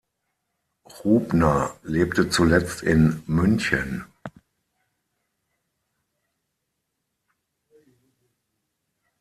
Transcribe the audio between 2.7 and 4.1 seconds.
in München.